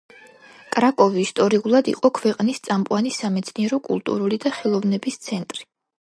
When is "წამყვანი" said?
2.67-3.11